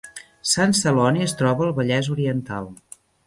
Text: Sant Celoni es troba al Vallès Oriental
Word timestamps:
Sant 0.51 0.73
Celoni 0.79 1.21
es 1.27 1.37
troba 1.41 1.65
al 1.67 1.75
Vallès 1.81 2.09
Oriental 2.17 2.73